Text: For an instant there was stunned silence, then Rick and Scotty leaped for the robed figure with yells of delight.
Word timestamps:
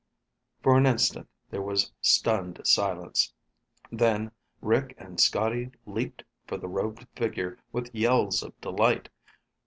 For 0.63 0.79
an 0.79 0.87
instant 0.87 1.29
there 1.51 1.61
was 1.61 1.93
stunned 2.01 2.59
silence, 2.65 3.35
then 3.91 4.31
Rick 4.59 4.95
and 4.97 5.19
Scotty 5.19 5.69
leaped 5.85 6.23
for 6.47 6.57
the 6.57 6.67
robed 6.67 7.05
figure 7.15 7.59
with 7.71 7.93
yells 7.93 8.41
of 8.41 8.59
delight. 8.61 9.09